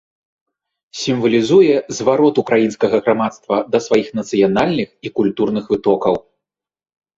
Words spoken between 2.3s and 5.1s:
ўкраінскага грамадства да сваіх нацыянальных